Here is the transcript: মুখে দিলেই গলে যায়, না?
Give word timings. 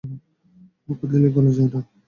মুখে 0.87 1.05
দিলেই 1.11 1.31
গলে 1.35 1.51
যায়, 1.57 1.69
না? 1.73 1.79